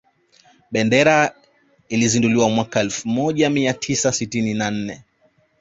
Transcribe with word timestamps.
Bendera 0.71 1.31
ilizinduliwa 1.89 2.49
mwaka 2.49 2.79
elfu 2.79 3.07
moja 3.09 3.49
mia 3.49 3.73
tisa 3.73 4.11
sitini 4.11 4.53
na 4.53 4.71
nne 4.71 5.03